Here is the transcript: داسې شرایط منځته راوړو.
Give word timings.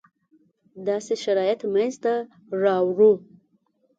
داسې 0.87 1.13
شرایط 1.23 1.61
منځته 1.73 2.13
راوړو. 2.63 3.11